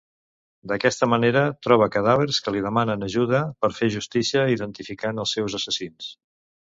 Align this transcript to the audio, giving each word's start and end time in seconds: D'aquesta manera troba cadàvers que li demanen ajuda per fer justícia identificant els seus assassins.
D'aquesta 0.69 1.07
manera 1.13 1.43
troba 1.67 1.89
cadàvers 1.95 2.39
que 2.45 2.53
li 2.55 2.63
demanen 2.67 3.07
ajuda 3.09 3.43
per 3.65 3.71
fer 3.81 3.91
justícia 3.97 4.47
identificant 4.55 5.25
els 5.25 5.37
seus 5.39 5.59
assassins. 5.61 6.09